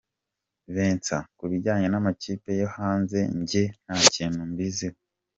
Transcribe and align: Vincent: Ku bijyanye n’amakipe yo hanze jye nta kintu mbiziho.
Vincent: 0.75 1.25
Ku 1.37 1.43
bijyanye 1.51 1.87
n’amakipe 1.89 2.49
yo 2.61 2.67
hanze 2.77 3.19
jye 3.49 3.63
nta 3.85 3.97
kintu 4.13 4.39
mbiziho. 4.51 4.97